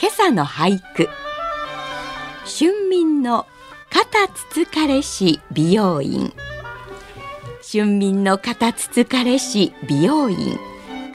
[0.00, 1.08] 今朝の俳句。
[2.46, 3.48] 春眠の
[3.90, 6.32] 肩つつかれし美容院。
[7.68, 10.56] 春眠の肩つつかれし美容院。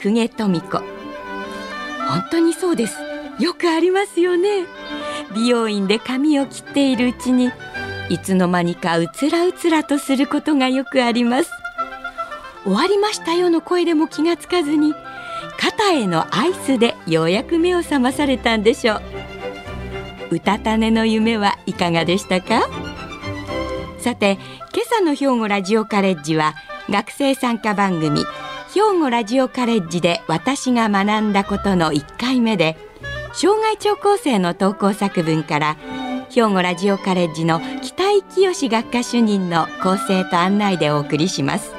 [0.02, 0.78] 公家富子。
[0.78, 0.84] 本
[2.30, 2.98] 当にそうです。
[3.40, 4.66] よくありますよね。
[5.34, 7.50] 美容院で髪を切っているうちに
[8.10, 11.50] いつの間にかうつらうつらとすることがよくあります。
[12.64, 14.92] 終わりましたよの声でも気がつかずに
[15.64, 18.96] 肩へのアイスでようやく目を覚まされたんでしょ
[20.30, 22.68] ううたた寝の夢はいかがでしたか？
[23.98, 24.32] さて
[24.74, 26.54] 今朝の兵庫ラジオカレッジは
[26.90, 28.20] 学生参加番組
[28.74, 32.76] 兵庫ラジオカレッジで私が学んだことの1回目で
[33.32, 35.76] 障害聴講生の投稿作文から
[36.28, 41.72] 兵庫ラジオカレッジの北井清学科主任の構成と案内でお送りします。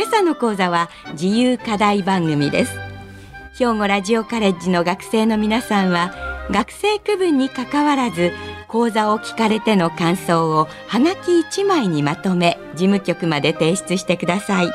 [0.00, 2.72] 今朝の講座は自由課題番組です。
[3.58, 6.14] 兵庫ラジオカレッジの学生の皆さんは
[6.50, 8.32] 学生区分にかかわらず
[8.66, 14.70] 講座を聞かれての感想をはがき1枚にまとめ事務局まで提出してください。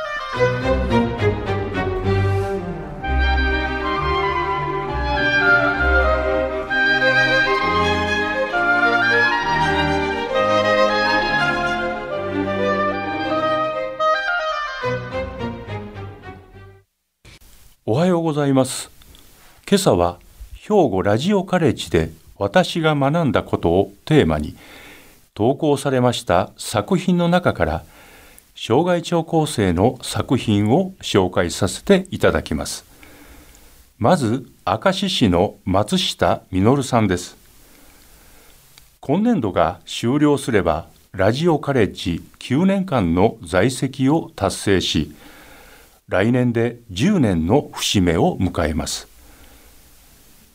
[18.25, 18.89] ございます。
[19.69, 20.17] 今朝は
[20.55, 22.09] 兵庫ラジオカレッジで
[22.39, 24.57] 私が学んだことをテーマに
[25.35, 27.83] 投稿されました作品の中から
[28.55, 32.83] 障害聴講生の作品を紹介させていただきます。
[33.99, 37.37] まず明石市の松下実さんです。
[39.01, 45.13] 今年度が終了すればラジオカレッジ9年間の在籍を達成し
[46.07, 49.07] 来年で10年の節目を迎えます。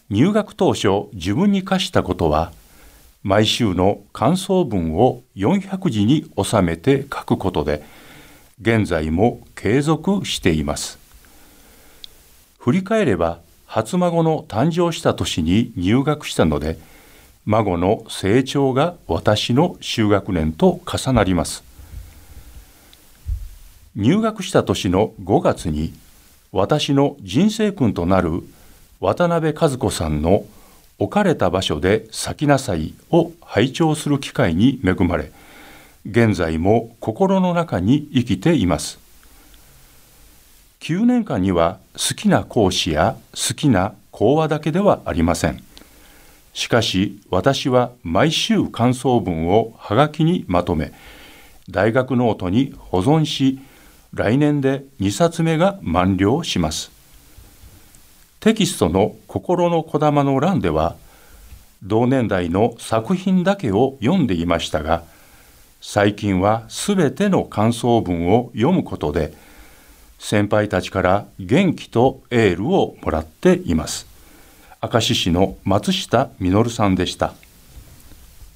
[0.09, 2.53] 入学当初自分に課したことは
[3.23, 7.83] 毎週の感想文を400字に収めて書くことで
[8.61, 10.99] 現在も継続しています。
[12.59, 16.79] 振り返れば初孫の誕生した年に入学したので
[17.45, 21.70] 孫の成長が私の就学年と重なります。
[23.97, 25.93] 入学した年の5月に
[26.53, 28.43] 私の人生訓となる
[29.01, 30.45] 渡辺和子さんの
[31.01, 35.33] 「置かれた場所で咲きなさい」を拝聴する機会に恵まれ
[36.09, 38.99] 現在も心の中に生きています。
[40.81, 45.63] 9年間には好きな講師や好きな講話だけではありません。
[46.55, 50.93] しかし私は毎週感想文をはがきにまとめ
[51.69, 53.59] 大学ノートに保存し
[54.15, 56.91] 来年で2冊目が満了します。
[58.41, 60.97] テキストの心のこだまの欄では
[61.83, 65.03] 同年代の作品だけを読んでいましたが
[65.81, 69.33] 最近はすべての感想文を読むことで
[70.19, 74.07] 先輩たちから元気とエールをもらっています。
[74.83, 77.35] 明石市の松下実さんでした。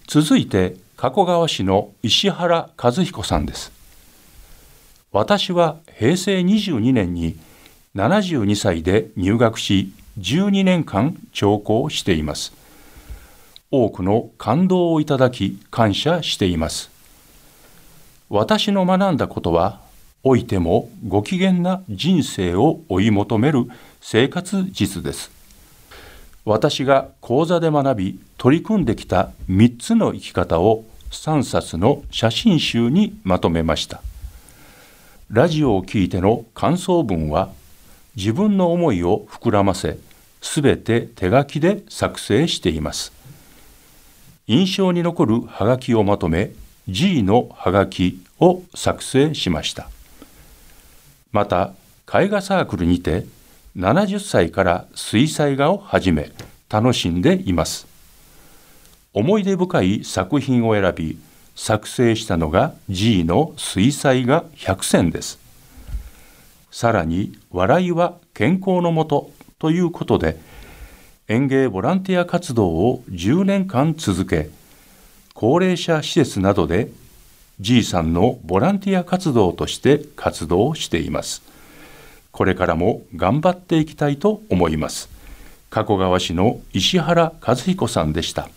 [0.07, 3.74] 続いて加古川市の石原和彦さんです。
[5.15, 7.37] 私は平成22年に
[7.95, 12.53] 72歳で入学し12年間聴講しています。
[13.71, 16.91] 多くの感動をいただき感謝しています。
[18.29, 19.81] 私の学んだことは
[20.25, 23.67] 老いてもご機嫌な人生を追い求める
[24.01, 25.31] 生活実です。
[26.45, 34.03] 私が講座で学び取り組んできた3つの生き方を3冊の写真集にまとめました。
[35.31, 37.51] ラジオを聞いての感想文は
[38.15, 39.99] 自分の思いを膨らませ
[40.43, 43.13] すべて手書きで作成しています。
[44.47, 46.53] 印象に残るハガキをまとめ
[46.87, 49.89] G のハガキを作成しました。
[51.33, 51.73] また
[52.07, 53.25] 絵画サークルにて
[53.77, 56.31] 70歳から水彩画を始め
[56.69, 57.87] 楽しんでいます。
[59.15, 61.19] 思い出深い作品を選び
[61.55, 65.39] 作成したのが G の水彩画100選です。
[66.71, 70.39] さらに笑いは健康のもとということで
[71.29, 74.51] 園芸ボランティア活動を10年間続け
[75.33, 76.91] 高齢者施設などで
[77.61, 81.43] じいさんのボランティア活動として活動しています。
[82.33, 85.09] これからも頑張っていきたいと思います。
[85.71, 88.49] 加古川市の石原和彦さんでした。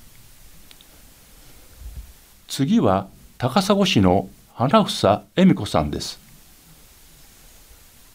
[2.47, 3.07] 次は
[3.38, 6.19] 高砂市の花房恵美子さんです。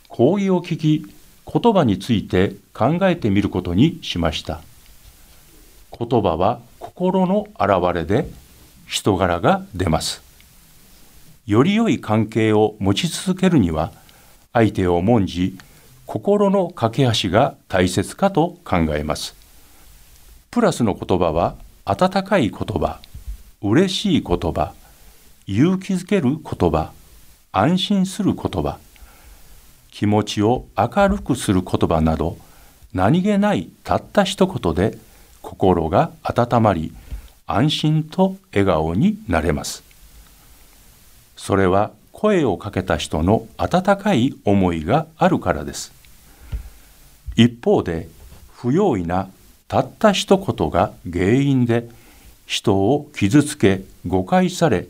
[0.09, 1.07] 講義を聞き
[1.47, 4.61] 言葉について考えてみることにしました。
[5.97, 8.27] 言葉は心の表れで
[8.87, 10.23] 人柄が出ます。
[11.47, 13.93] より良い関係を持ち続けるには
[14.53, 15.59] 相手を重んじ
[16.07, 19.37] 心の架け橋が大切かと考えます。
[20.51, 23.01] プラスの言葉は温かい言葉。
[23.63, 24.75] 嬉しい言葉
[25.47, 26.93] 勇気づける言葉
[27.53, 28.79] 安心する言葉
[29.93, 32.39] 気持ちを明るくする言葉など
[32.93, 34.99] 何気ないたった一言で
[35.43, 36.93] 心が温まり
[37.47, 39.83] 安心と笑顔になれます。
[41.37, 45.93] それは声をかけた人の温かい思いがあるからです。
[47.37, 48.09] 一方で
[48.55, 49.29] 不用意な
[49.69, 51.89] たった一言が原因で
[52.53, 54.87] 人を傷つけ誤解され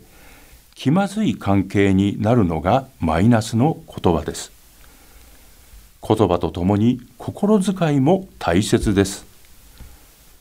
[0.74, 4.50] 気まずい関係になるのがマイナスの言葉です。
[6.02, 9.24] 言葉とともに心遣いも大切です。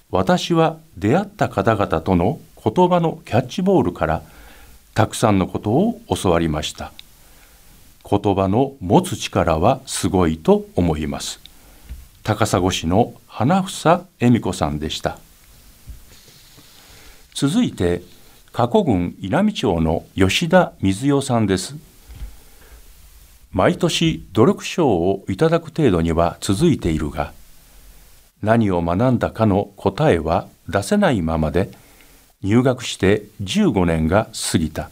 [0.09, 4.23] 私は出会った方々との言葉のキャッチボールから
[4.95, 6.91] たくさんのことを教わりました。
[8.03, 11.39] 言葉の持つ力はすごいと思います。
[12.23, 15.19] 高砂市の花房恵美子さんでした。
[17.33, 18.03] 続いて
[18.51, 21.75] 加古郡稲美町の吉田水代さんです。
[23.51, 27.33] 毎年努力賞をいただく程度には続いているが
[28.41, 31.69] 何を学んだかの答えは出せないままで
[32.41, 34.89] 入学して15年が過ぎた。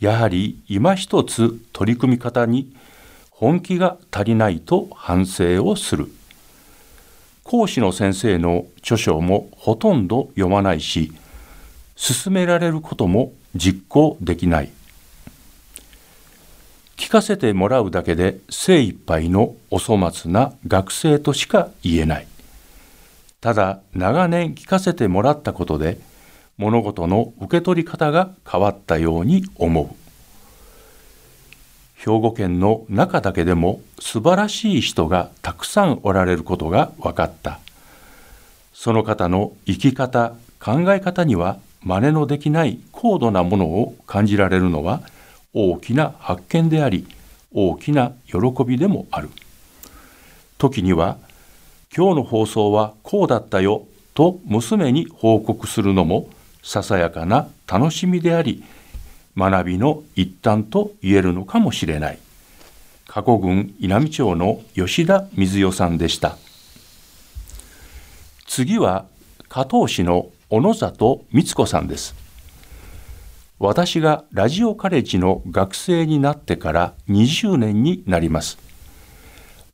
[0.00, 2.74] やはり今一つ取り組み方に
[3.30, 6.10] 本気が足りないと反省をする。
[7.52, 11.12] 講師の先生の著書もほとんど読まないし
[11.96, 14.70] 進められることも実行できない
[16.96, 22.26] 聞かせてもらうだけで精一杯のお粗末な学生としか言えない。
[23.42, 25.98] ただ長年聞かせてもらったことで
[26.56, 30.01] 物事の受け取り方が変わったように思う。
[32.04, 37.60] 兵庫県の中だけでも素晴らしい人がたくさんおられることが分かった。
[38.74, 45.00] その方の生き方、考え方には真似のできない高度なものを感じられるのは
[45.54, 47.06] 大きな発見であり
[47.52, 49.28] 大きな喜びでもある
[50.58, 51.18] 時には
[51.94, 53.82] 「今日の放送はこうだったよ」
[54.14, 56.28] と娘に報告するのも
[56.62, 58.62] ささやかな楽しみであり
[59.36, 62.18] 学びの一端と言えるのかもしれない
[63.06, 66.36] 加古郡稲美町の吉田水代さんでした
[68.46, 69.06] 次は
[69.48, 72.22] 加東市の小野里光子さんです
[73.62, 78.58] 私がラジオカレッジの学生になってから20年になります。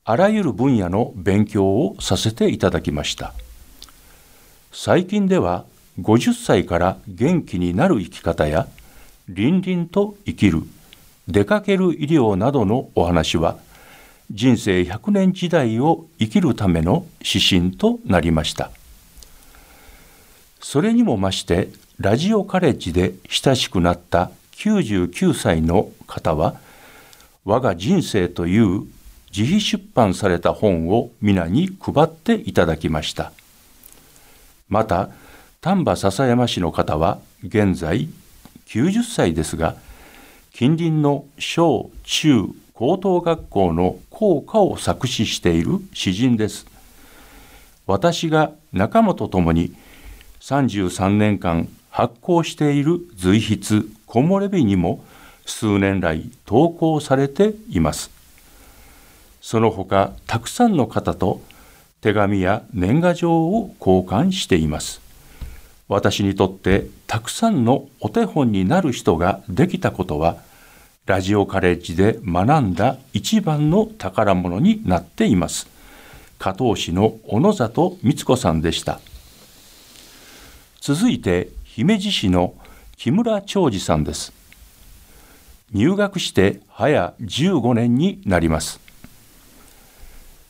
[0.04, 3.32] あらゆる分野の勉強をさせていただきました。
[4.72, 5.64] 最近では
[6.02, 8.68] 50歳から元気になる生き方や
[9.28, 10.62] 凛々と生きる、
[11.26, 13.58] 出かける医療などのお話は
[14.30, 18.70] 人生100年時代を生きるための指針となりました。
[20.61, 21.68] それにも増して
[21.99, 26.56] ラジオカレッジで親しくなった99歳の方は
[27.44, 28.82] 我が人生という
[29.35, 33.32] 自費出版された本を皆に配っていただきました
[34.68, 35.11] また
[35.61, 38.08] 丹波篠山市の方は現在
[38.68, 39.76] 90歳ですが
[40.52, 46.66] 近隣の小中高等学校の校歌を作詞している詩人です
[47.87, 49.75] 私が仲間と共に
[50.40, 55.04] 33年間発行している随筆木漏れ日にも
[55.46, 58.10] 数年来投稿されています。
[59.40, 61.40] その他たくさんの方と
[62.00, 65.08] 手紙や年賀状を交換しています。
[65.88, 70.37] 私にとってたくさんのお手本になる人ができたことは
[71.07, 75.66] ラジオカレッジで学んだ一番の宝物になっています。
[76.38, 79.00] 加東市の小野里光子さんでした。
[80.80, 82.54] 続いて姫路市の
[82.97, 84.33] 木村長司さんです
[85.73, 88.80] 入学して早15年になります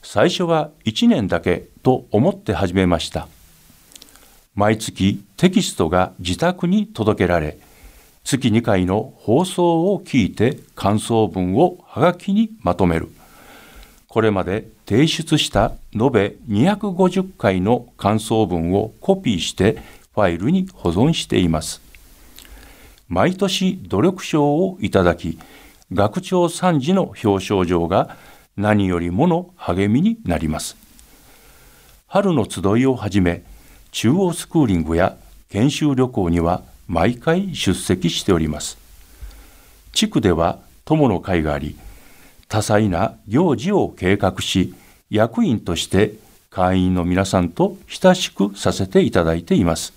[0.02, 3.26] 最初は1年だけと思って始めました
[4.54, 7.58] 毎月テキストが自宅に届けられ
[8.24, 13.08] 月2回の放送を聞いて感想文をはがきにまとめる。
[14.08, 19.80] これまで提出した延べ250回の感想文をコピーして
[20.12, 21.80] ファイルに保存しています。
[23.06, 25.38] 毎年努力賞をいただき
[25.92, 28.16] 学長参事の表彰状が
[28.56, 30.76] 何よりもの励みになります。
[32.08, 33.44] 春の集いをはじめ
[33.92, 35.16] 中央スクーリングや
[35.50, 38.78] 研修旅行には毎回出席しております。
[39.92, 41.76] 地区では友の会があり
[42.48, 44.74] 多彩な行事を計画し
[45.10, 46.14] 役員として
[46.50, 49.92] 会員の皆さんと親しくさせていただいています。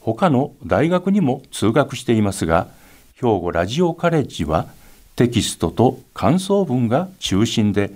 [0.00, 2.68] 他の大学にも通学していますが
[3.14, 4.66] 兵庫ラジオカレッジは
[5.16, 7.90] テキストと感想文が中心で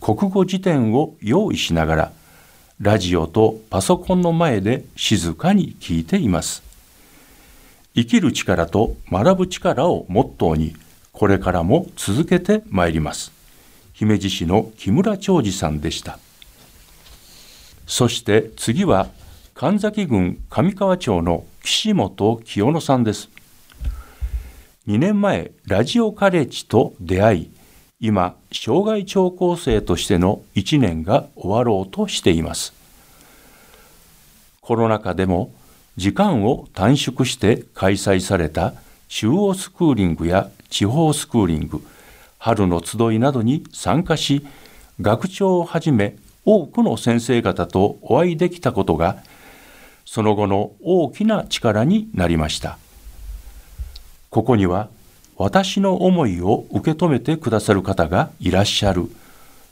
[0.00, 2.12] 国語辞典を用意しながら
[2.80, 6.62] ラジオとパソコンの前で静かに聞いています。
[7.94, 10.74] 生きる力と学ぶ力をモットーに
[11.12, 13.32] これからも続けてまいります。
[13.92, 16.18] 姫路市の木村長司さんでした。
[17.86, 19.08] そして次は
[19.54, 23.28] 神崎郡上川町の岸本清野さんです。
[24.88, 27.50] 2年前ラジオカレッジと出会い
[28.02, 32.72] 今障害聴講生としての1年が終わろうとしています。
[34.62, 35.52] コロナ禍でも
[35.96, 38.72] 時間を短縮して開催された
[39.08, 41.82] 中央スクーリングや地方スクーリング
[42.38, 44.46] 春の集いなどに参加し
[45.00, 46.16] 学長をはじめ
[46.46, 49.22] 多くの先生方とお会いできたことが
[50.06, 52.78] その後の大きな力になりました。
[54.30, 54.88] ここには
[55.40, 59.10] 私の思いを受け止めてくださる方がいらっしゃる。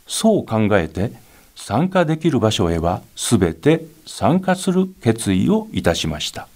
[0.06, 1.12] そう考えて
[1.56, 6.48] 参加できる場所へはすべて参加する決意をいたしました。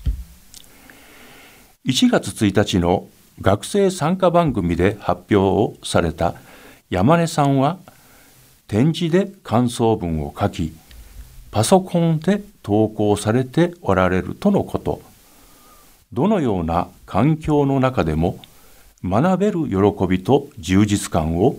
[1.85, 3.07] 1月1日の
[3.42, 6.35] 学生参加番組で発表をされた
[6.88, 7.76] 山根さんは
[8.66, 10.73] 展示で感想文を書き
[11.50, 15.02] パソコンで投稿されておられるとのこと。
[16.14, 18.38] どのような環境の中でも
[19.04, 21.56] 学べる喜びと充実感を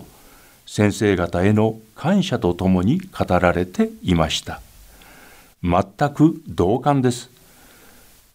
[0.66, 4.62] 先生方への感謝とともに語られていました。
[5.62, 5.84] 全
[6.14, 7.30] く同感です。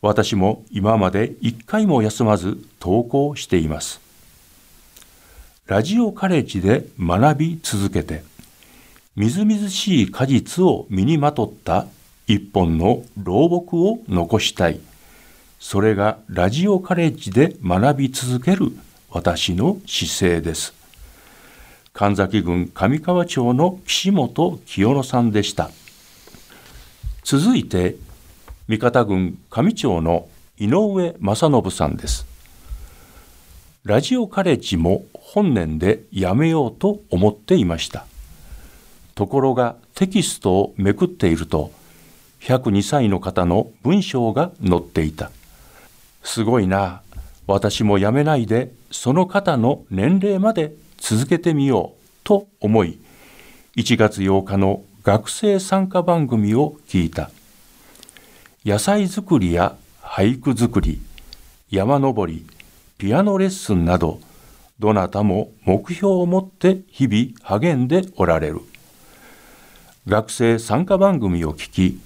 [0.02, 4.00] 私も今まで一回も休まず投稿しています。
[5.66, 8.24] ラジオカレッジで学び続けて
[9.16, 11.86] みずみずしい果実を身にまとった
[12.28, 14.80] 一本の老木を残したい。
[15.60, 18.72] それがラジオカレッジで学び続ける
[19.12, 20.74] 私の姿勢です。
[21.94, 25.72] 神崎郡上川町の岸本清野さんでした。
[27.24, 27.96] 続いて
[28.68, 32.28] 三方郡上町の井上正信さんです。
[33.84, 38.06] ラジオカレッジも本年でやめようと思っていました。
[39.16, 41.72] ところがテキストをめくっていると
[42.42, 45.32] 102歳の方の文章が載っていた。
[46.24, 47.02] すごいな
[47.48, 53.00] 私もやめないでその方の年齢まで続けてみようと思い
[53.76, 57.32] 1月8日の学生参加番組を聞いた。
[58.66, 61.02] 野菜作りや俳句作り
[61.72, 62.46] 山登り
[62.98, 64.20] ピアノレッスンなど
[64.80, 68.62] どなたも目標を持って日々励んでおられる。
[70.08, 72.00] 学生参加番組を聞き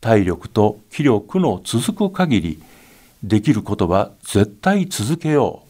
[0.00, 2.62] 体力と気力の続く限り
[3.22, 5.65] できることは絶対続けよう。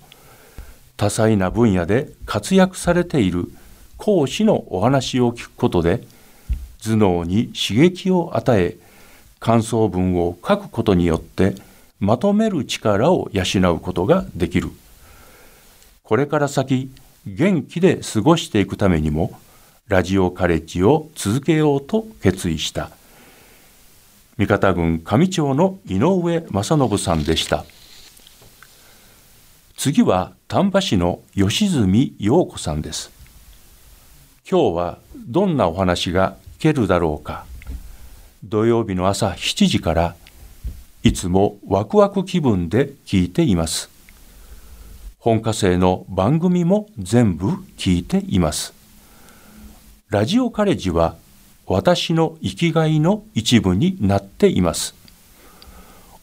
[0.96, 3.50] 多彩な分野で活躍されている
[3.96, 6.04] 講師のお話を聞くことで
[6.82, 8.76] 頭脳に刺激を与え
[9.40, 11.54] 感想文を書くことによって
[12.00, 14.70] まとめる力を養うことができる。
[16.02, 16.90] これから先
[17.26, 19.38] 元気で過ごしていくためにも
[19.88, 22.90] ラジオカレッジを続けようと決意した。
[24.36, 27.64] 三方郡上町の井上正信さんでした。
[29.76, 33.10] 次は丹波市の吉住陽子さんです
[34.48, 37.46] 今日はどんなお話が聞けるだろうか
[38.44, 40.16] 土曜日の朝7時から
[41.06, 43.90] いつもワクワク気分で聞いています。
[45.20, 48.74] 本科生の番組も全部聞いています。
[50.08, 51.14] ラジオカレッジは
[51.64, 54.96] 私の生きがいの一部になっています。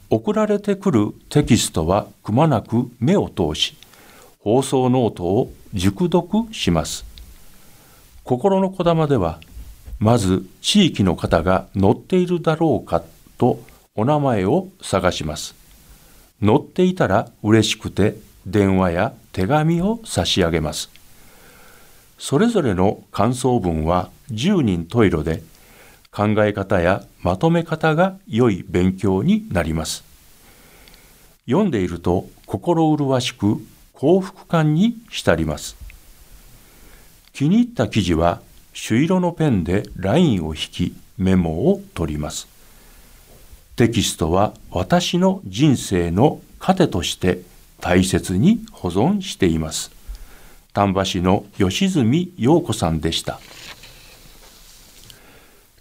[0.09, 3.75] 送られてくるテキストはくまなく目を通し、
[4.39, 7.13] 放送ノートを熟読します。
[8.23, 9.39] 心のこだまでは
[9.99, 13.03] まず地域の方が載っているだろうか
[13.37, 13.61] と
[13.95, 15.55] お名前を探します
[16.41, 20.89] 乗っていたら嬉しくて電話や手紙を差し上げます
[22.17, 25.43] それぞれの感想文は十人十色で
[26.13, 30.03] 考え方やまとめ方が良い勉強になります。
[31.47, 33.57] 読んでいると心麗しく
[33.93, 35.75] 幸福感に浸ります。
[37.33, 38.41] 気に入った記事は
[38.73, 42.47] 朱色のペンでラインを引きメモを取ります。
[43.75, 47.41] テキストは私の人生の糧として
[47.81, 49.91] 大切に保存しています。
[50.73, 53.39] 丹波市の吉住陽子さんでした。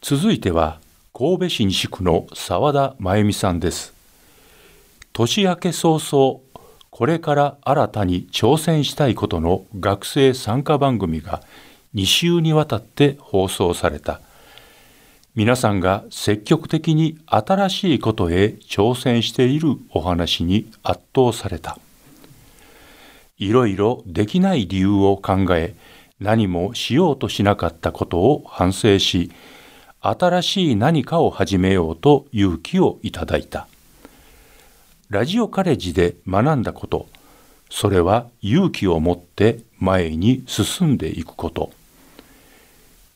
[0.04, 0.80] 続いては
[1.14, 3.94] 神戸市西区の澤田真由美さんです。
[5.12, 6.40] 年明け早々
[6.90, 11.40] これから新たに挑戦したいことの学生参加番組が
[11.94, 14.21] 2週にわたって放送された。
[15.37, 21.78] 皆さんが積極的に新しいことへ挑戦しているお話に圧倒された。
[23.38, 25.76] いろいろできない理由を考え
[26.18, 29.30] 何もしようとしなかったことを反省し
[30.04, 33.68] 新しい何かを始めようと勇気をいただいた。
[35.11, 37.06] ラジオカレッジで学んだこと。
[37.71, 41.71] それは勇気を持って前に進んでいくこと。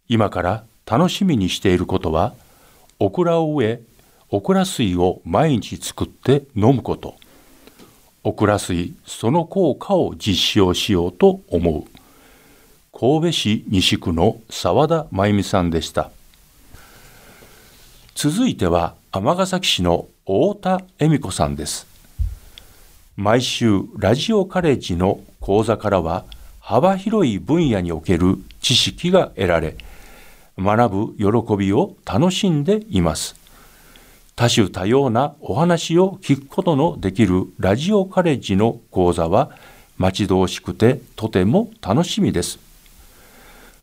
[0.09, 2.35] 今から楽しみにしていることは
[3.01, 3.81] オクラを植え
[4.31, 7.17] オクラ水を毎日作って飲むこと。
[8.23, 11.83] オクラ水その効果を実証しようと思う。
[12.97, 16.13] 神戸市西区の澤田真由美さんでした。
[18.19, 21.87] 続いては尼崎市の太田恵美子さんです
[23.15, 26.25] 毎週ラジオカレッジの講座からは
[26.59, 29.77] 幅広い分野における知識が得られ
[30.59, 33.37] 学ぶ喜びを楽しんでいます。
[34.35, 39.51] 多種多様なお話を聞くことのできるラジオカレッジの講座は
[39.99, 42.59] 待ち遠しくてとても楽しみです。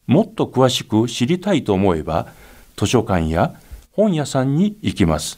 [0.07, 2.29] もっと詳しく知りたいと思えば
[2.75, 3.53] 図書館や
[3.95, 5.37] 本屋さんに行きます。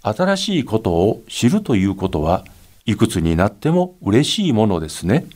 [0.00, 2.44] 新しいことを知るということは
[2.86, 5.26] いくつになっても嬉しいものですね。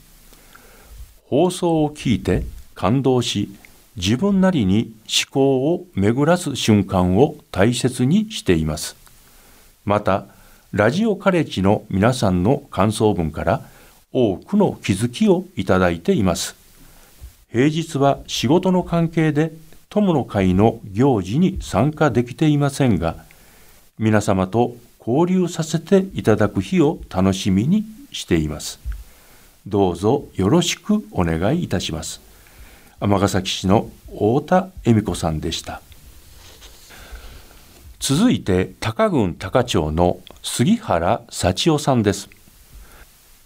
[1.24, 3.50] 放送を聞いて感動し
[3.96, 8.96] 自分なりに思考を巡らす瞬間を大切にしています。
[9.84, 10.26] また、
[10.72, 13.62] ラジオカレッジの皆さんの感想文から
[14.12, 16.54] 多くの気づきをいただいています。
[17.50, 19.52] 平日は仕事の関係で
[19.88, 23.16] 友の会の行事に参加できていませんが、
[23.98, 28.80] 皆様と交流させていただく日を楽しみにしています。
[29.66, 32.26] どうぞよろしくお願いいたします。
[32.98, 35.82] 尼崎市の太田恵美子さんでした
[38.00, 42.30] 続いて高郡高町の杉原幸代さんです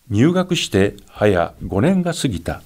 [0.08, 2.62] 入学して早5年が過ぎた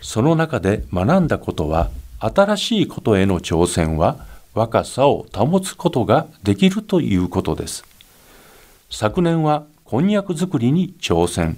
[0.00, 1.90] その中で学んだことは
[2.24, 7.84] 新しいことへの挑戦は若さを保つことができるということです
[8.90, 11.56] 昨年はこんにゃく作りに挑戦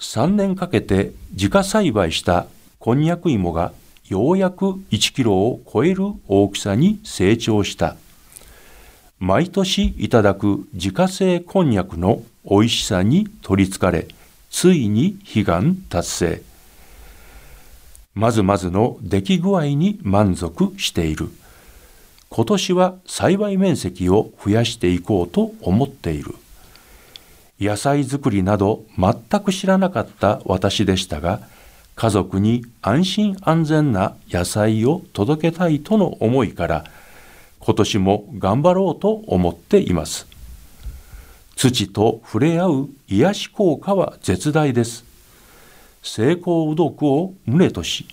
[0.00, 2.46] 3年かけて自家栽培した
[2.78, 3.72] こんにゃく芋が
[4.08, 7.96] ようやく1キロを超える大きさに成長した。
[9.18, 14.06] 毎年いただく自家製こんにゃくの美味しさに取りつかれ、
[14.50, 16.42] ついに悲願達成。
[18.16, 21.28] まずまずの出来具合に満足している。
[22.30, 26.34] 今年は栽培面積を増やしていこうと思っている。
[27.60, 31.40] 野菜作りなど全く知らなかった私でしたが、
[31.96, 36.84] 家族に安心安全な野菜を届けたいとの思いから
[37.58, 40.26] 今年も頑張ろうと思っています
[41.56, 45.06] 土と触れ合う癒し効果は絶大です
[46.06, 48.06] 成功うどくを旨とし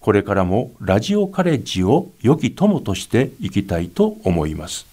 [0.00, 4.86] これからもラジオカレッジを良き友としていきたいと思います。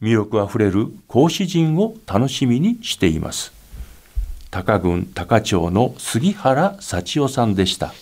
[0.00, 3.52] 魅力あふれる講師陣を楽しみにしています。
[4.50, 7.92] 高郡高町の杉原幸代さんでした。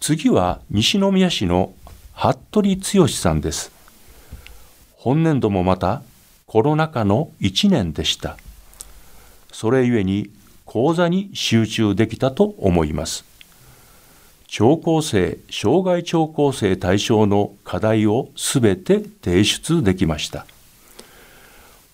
[0.00, 1.72] 次は西宮市の
[2.12, 3.70] 服部剛さんです。
[4.94, 6.02] 本年度もまた
[6.46, 8.36] コロナ禍の1年でした。
[9.52, 10.30] それゆえに
[10.72, 13.24] 講座に集中できたと思います。
[14.46, 20.46] 聴講生障害聴講生対象の課題をすべて提出できました。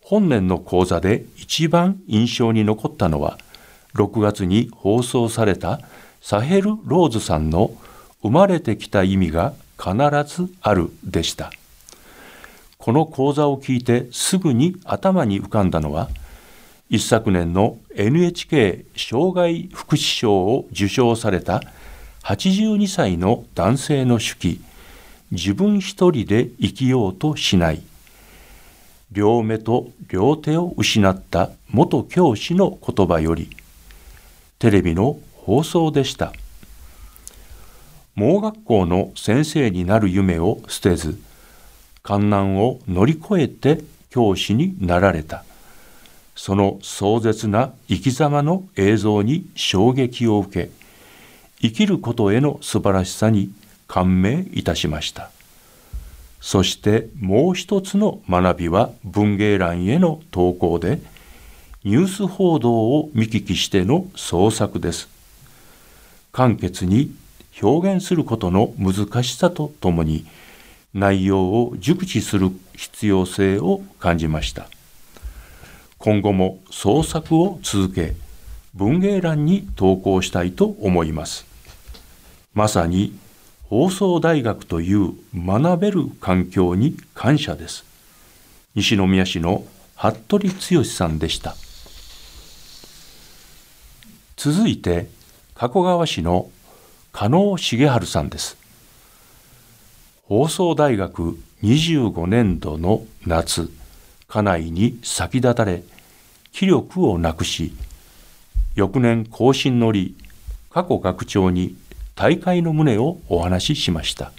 [0.02, 3.38] 本年の講座で一番印象に残ったのは
[3.94, 5.80] 6月に放送された
[6.20, 7.74] サヘル・ローズさんの
[8.20, 9.94] 生まれてきた意味が必
[10.26, 11.50] ずあるでした。
[12.76, 16.10] この講座を聞いてすぐに頭に浮かんだのは
[16.90, 21.62] 一昨年の NHK 障害福祉賞を受賞された
[22.24, 24.60] 82歳の男性の手記
[25.30, 27.82] 自分一人で生きようとしない。
[29.12, 33.48] 両目と両手を失った元教師の言葉より
[34.58, 36.34] テレビの放送でした。
[38.14, 41.18] 盲学校の先生になる夢を捨てず
[42.02, 45.45] 観難を乗り越えて教師になられた。
[46.36, 50.70] その壮絶な生き様の映像に衝撃を受け
[51.60, 53.50] 生きることへの素晴らしさに
[53.88, 55.30] 感銘いたしました。
[56.40, 61.00] そしてもう一つの学びは文芸欄への投稿で
[61.82, 65.08] ニュース報道を見聞きしての創作です。
[66.32, 67.10] 簡潔に
[67.62, 70.26] 表現することの難しさとともに
[70.92, 74.68] 内容を熟知する必要性を感じました。
[75.98, 78.14] 今後も創作を続け
[78.74, 81.46] 文芸欄に投稿したいと思います。
[82.52, 83.18] まさに
[83.64, 87.84] 放送大学という学べる環境に感謝です。
[88.74, 89.64] 西宮市の
[89.96, 91.56] 服部剛さんでした。
[94.36, 95.08] 続いて
[95.54, 96.50] 加古川市の
[97.12, 98.58] 加納重治さんです。
[100.24, 103.70] 放送大学25年度の夏。
[104.28, 105.82] 家内に先立たれ
[106.52, 107.74] 気力をなくし
[108.74, 110.16] 翌年更新乗り
[110.70, 111.76] 過去学長に
[112.14, 114.32] 大会の旨をお話ししました。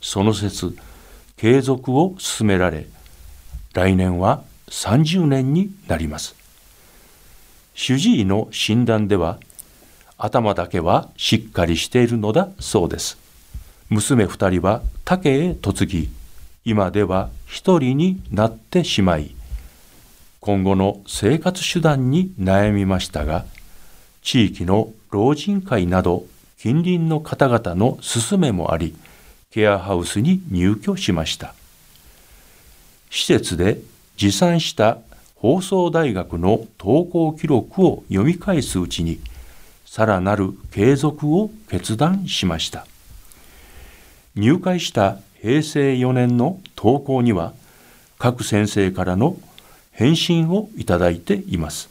[0.00, 0.76] その説
[1.36, 2.86] 継続を進められ
[3.72, 6.34] 来年は30年になります。
[7.74, 9.38] 主治医の診断では
[10.16, 13.18] 頭だけはしっかりしているのだそうです。
[13.90, 16.08] 娘二人は竹へ嫁ぎ
[16.64, 19.34] 今では一人になってしまい
[20.40, 23.44] 今後の生活手段に悩みましたが
[24.22, 26.24] 地域の老人会など
[26.58, 28.96] 近隣の方々の勧めもあり
[29.50, 31.54] ケアハウスに入居しました。
[33.10, 33.78] 施設で
[34.16, 34.98] 持参した
[35.36, 39.20] 放送大学の登校記録を読み返すうちに
[39.84, 42.86] さらなる継続を決断しました。
[44.34, 47.52] 入会した平成4年の投稿には
[48.18, 49.36] 各先生からの
[49.92, 51.90] 返信をいただいています。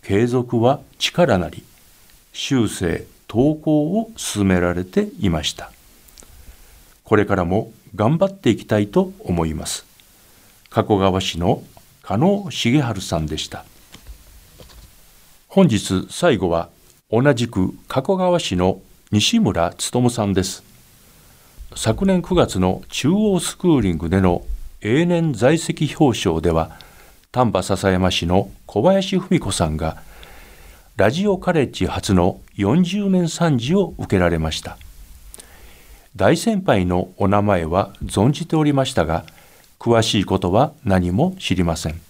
[0.00, 1.62] 継続は力なり
[2.32, 5.72] 修正投稿を進められていました。
[7.04, 9.84] これからも頑張っていきたいと思います。
[10.70, 11.62] 加古川市の
[12.00, 13.66] 加納重治さんでした。
[15.48, 16.70] 本日最後は
[17.10, 20.71] 同じく加古川市の西村勉さんです。
[21.74, 24.44] 昨年9月の中央スクーリングでの
[24.82, 26.78] 永年在籍表彰では
[27.30, 30.02] 丹波篠山市の小林文子さんが
[30.96, 34.76] ラジオカレッジ初の40年参事を受けられました。
[36.14, 39.24] 大先輩のお名前は存じておりましたが
[39.78, 42.00] 詳しいことは何も知りません。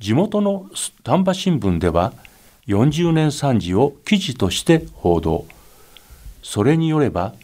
[0.00, 0.66] 地元の
[1.02, 2.12] 丹波新聞では
[2.66, 5.46] 40年参事を記事として報道。
[6.42, 7.34] それによれば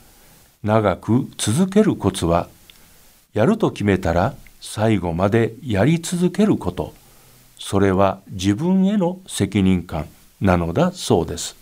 [0.64, 2.48] 長く続けるコツは
[3.32, 6.94] やると決めたら最後までやり続けること。
[7.58, 10.08] それは自分への責任感
[10.40, 11.56] なのだそうです。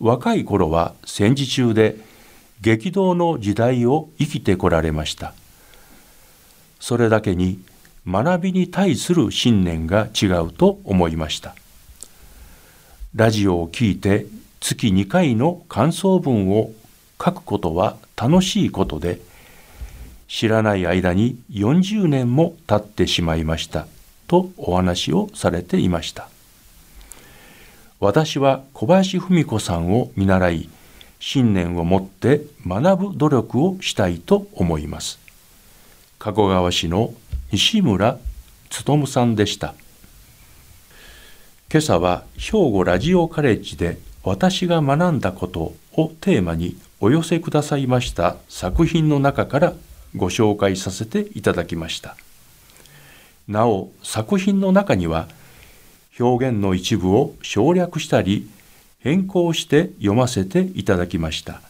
[0.00, 1.96] 若い頃は戦時中で
[2.60, 5.34] 激動の時代を生きてこられました。
[6.80, 7.60] それだけに
[8.06, 11.54] 学びに対する信念が違うと思いました。
[13.14, 14.26] ラジオを聞いて
[14.60, 16.72] 月2回の感想文を
[17.22, 19.20] 書くことは楽しいことで
[20.28, 23.86] 知らない間に40年も経ってしまいました
[24.26, 26.28] とお話をされていました。
[28.00, 30.68] 私は小林文子さんを見習い
[31.18, 35.18] 信念を持って学ぶ努力をしたいと思います。
[36.18, 37.12] 加古川市の
[37.50, 38.18] 西村
[38.86, 39.74] 勉さんでした。
[41.70, 49.72] 今朝は兵庫ラジオカレッジで私が学んだことをテーマにお寄せくださいました作品の中から
[50.16, 52.16] ご紹介させていただきました。
[53.46, 55.28] なお作品の中には
[56.18, 58.50] 表現の一部を省略したり
[58.98, 61.62] 変更して読ませていただきました。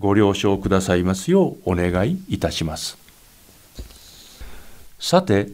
[0.00, 2.98] ご了承くださいますようお願いいたします。
[4.98, 5.46] さて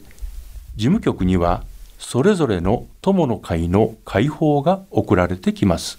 [0.75, 1.65] 事務局には
[1.99, 5.99] それぞれの友の会の会報が送られてきます。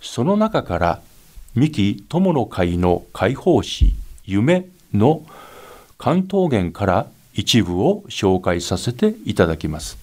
[0.00, 1.02] その中から
[1.54, 5.24] 三木友の会の解放誌夢の
[5.98, 9.96] 関東源から一部を紹介させていただきます。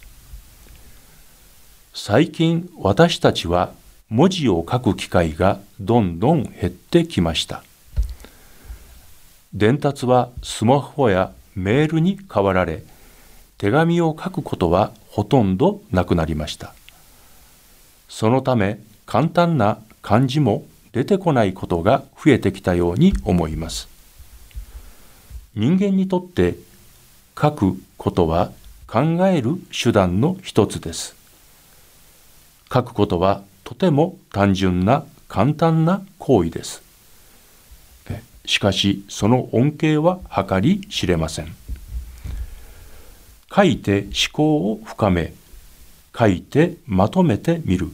[1.94, 3.74] 最近私たちは
[4.10, 7.64] 文字を書く機会がどんどん減ってきました。
[9.54, 12.82] 伝達はスマホやメールに変わられ
[13.58, 16.74] 手紙を書くことはほとんどなくなりました。
[18.08, 23.88] そのため簡単な漢字も出てこないことが増えてきたように思います。
[25.56, 26.56] 人間にとって
[27.40, 28.52] 書くことは
[28.88, 31.16] 考える手段の一つです。
[32.72, 36.84] 書くことはとても単純な簡単な行為です。
[38.46, 41.56] しかしその恩恵は計り知れません。
[43.54, 45.34] 書いて思考を深め
[46.18, 47.92] 書いてまとめてみる。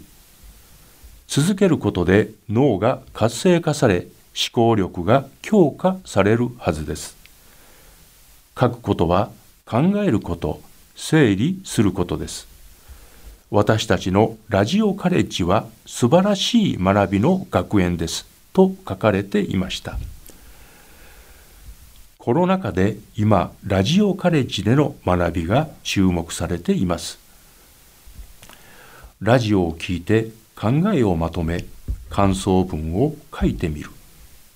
[1.28, 7.18] 続けることで脳が活性化され思考力が強化されるはずです。
[8.60, 9.30] 書くことは
[9.66, 10.62] 考えること
[10.96, 12.48] 整理することです。
[13.50, 19.98] 私たちのラジオカレッジは素晴らしい学びの学園ですと書かれていました。
[22.18, 27.20] コロナ禍で今ラジオカレッジでの学びが注目されています。
[29.22, 31.66] ラジオを聞いて考えをまとめ
[32.10, 33.92] 感想文を書いてみる。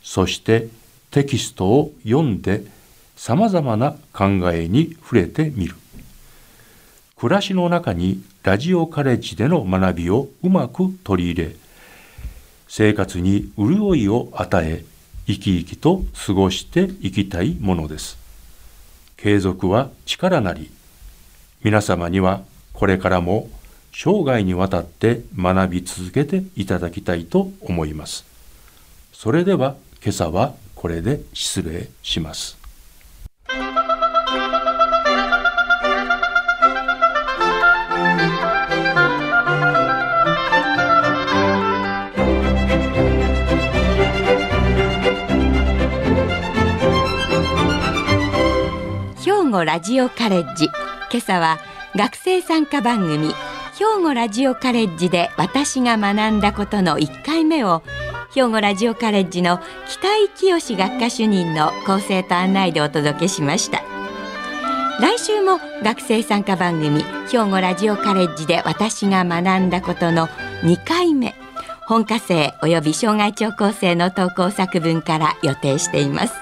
[0.01, 0.67] そして
[1.11, 2.63] テキストを読んで
[3.15, 5.75] さまざまな考えに触れてみる。
[7.17, 11.55] 暮らしの中にラジオカレッジでの学びをうまく取り入れ
[12.67, 14.83] 生活に潤いを与え
[15.27, 18.17] 生き生きと過ごしていきたいものです。
[19.17, 20.71] 継続は力なり
[21.63, 22.41] 皆様には
[22.73, 23.51] これからも
[23.93, 28.25] 生涯にわたって学び続けていただきたいと思います。
[29.13, 32.57] それでは今朝はこれで失礼します。
[49.23, 50.65] 兵庫ラジオカレッジ。
[50.65, 51.59] 今朝は
[51.93, 53.33] 学生参加番組
[53.81, 57.81] 兵庫ラジオカレッジで私が学んだことの1回目を
[58.31, 63.81] 兵庫ラジオカレッジの北井清学科主任の構成と案内でお届けしました。
[64.99, 70.27] 来週も学生参加番組兵庫ラジオカレッジで私が学んだことの
[70.61, 71.33] 2回目
[71.87, 76.35] 本科生および障害聴講生の投稿作文から予定しています。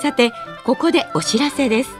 [0.00, 0.30] さて
[0.64, 1.90] ここでお知らせです。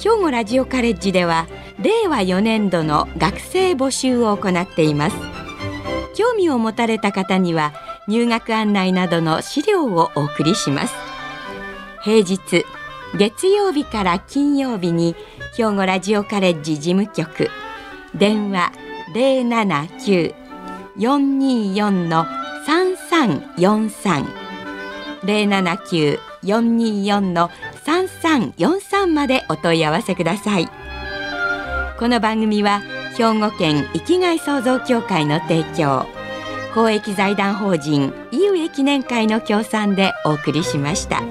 [0.00, 1.46] 兵庫ラジオカレッジでは
[1.78, 5.16] 令和4年度の学生募集を行っています。
[6.14, 7.72] 興味を持たれた方には
[8.06, 10.94] 入学案内などの資料をお送りします。
[12.02, 12.64] 平日
[13.16, 15.14] 月曜日から金曜日に
[15.56, 17.48] 兵庫ラジオカレッジ事務局
[18.14, 18.72] 電話
[19.14, 22.26] 079-424の
[22.66, 24.44] 3343
[25.24, 27.50] 079-424の
[27.86, 30.68] 3343までお問い合わせください。
[31.96, 32.80] この番組は
[33.16, 36.06] 兵庫県生きがい創造協会の提供
[36.74, 41.22] 公益財団法人井上記念会の協賛でお送りしました。